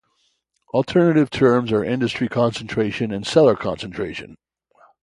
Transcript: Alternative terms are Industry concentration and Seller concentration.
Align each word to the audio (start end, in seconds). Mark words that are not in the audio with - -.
Alternative 0.73 1.29
terms 1.29 1.71
are 1.71 1.83
Industry 1.83 2.27
concentration 2.27 3.11
and 3.13 3.23
Seller 3.27 3.55
concentration. 3.55 4.35